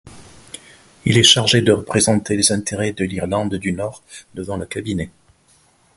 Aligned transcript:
Il 1.05 1.15
est 1.15 1.21
chargé 1.21 1.61
de 1.61 1.71
représenter 1.71 2.35
les 2.35 2.51
intérêts 2.51 2.91
de 2.91 3.03
l'Irlande 3.05 3.53
du 3.53 3.71
Nord 3.71 4.01
devant 4.33 4.57
le 4.57 4.65
Cabinet. 4.65 5.11